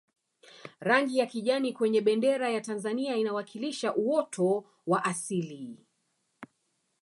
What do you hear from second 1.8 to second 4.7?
bendera ya tanzania inawakilisha uoto